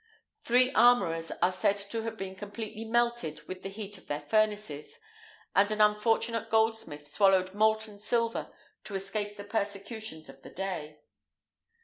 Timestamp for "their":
4.07-4.21